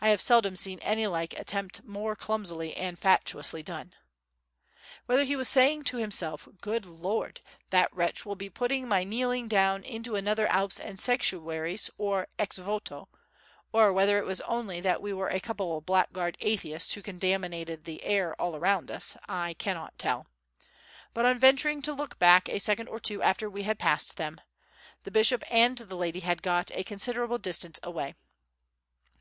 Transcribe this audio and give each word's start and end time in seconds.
I 0.00 0.10
have 0.10 0.22
seldom 0.22 0.54
seen 0.54 0.78
any 0.82 1.08
like 1.08 1.36
attempt 1.36 1.82
more 1.82 2.14
clumsily 2.14 2.76
and 2.76 2.96
fatuously 2.96 3.60
done. 3.60 3.92
Whether 5.06 5.24
he 5.24 5.34
was 5.34 5.48
saying 5.48 5.82
to 5.86 5.96
himself, 5.96 6.46
"Good 6.60 6.86
Lord! 6.86 7.40
that 7.70 7.92
wretch 7.92 8.24
will 8.24 8.36
be 8.36 8.48
putting 8.48 8.86
my 8.86 9.02
kneeling 9.02 9.48
down 9.48 9.82
into 9.82 10.14
another 10.14 10.46
Alps 10.46 10.78
and 10.78 11.00
Sanctuaries 11.00 11.90
or 11.98 12.28
Ex 12.38 12.56
Voto"; 12.58 13.08
or 13.72 13.92
whether 13.92 14.20
it 14.20 14.24
was 14.26 14.40
only 14.42 14.80
that 14.80 15.02
we 15.02 15.12
were 15.12 15.26
a 15.26 15.40
couple 15.40 15.76
of 15.76 15.84
blackguard 15.86 16.36
atheists 16.40 16.94
who 16.94 17.02
contaminated 17.02 17.84
the 17.84 18.04
air 18.04 18.40
all 18.40 18.56
round 18.60 18.92
us, 18.92 19.16
I 19.28 19.54
cannot 19.54 19.98
tell; 19.98 20.28
but 21.12 21.26
on 21.26 21.40
venturing 21.40 21.82
to 21.82 21.92
look 21.92 22.20
back 22.20 22.48
a 22.48 22.60
second 22.60 22.86
or 22.86 23.00
two 23.00 23.22
after 23.22 23.50
we 23.50 23.64
had 23.64 23.76
passed 23.80 24.16
them, 24.18 24.40
the 25.02 25.10
bishop 25.10 25.42
and 25.50 25.76
the 25.78 25.96
lady 25.96 26.20
had 26.20 26.42
got 26.42 26.70
a 26.76 26.84
considerable 26.84 27.38
distance 27.38 27.80
away. 27.82 28.14